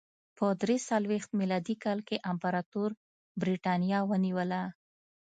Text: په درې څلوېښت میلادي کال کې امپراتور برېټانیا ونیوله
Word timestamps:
په 0.37 0.47
درې 0.61 0.77
څلوېښت 0.87 1.29
میلادي 1.39 1.75
کال 1.83 1.99
کې 2.07 2.23
امپراتور 2.31 2.89
برېټانیا 3.41 3.99
ونیوله 4.09 4.61